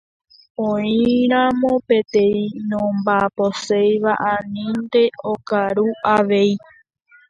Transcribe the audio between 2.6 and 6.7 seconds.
nomba'aposéiva anínte okaru avei.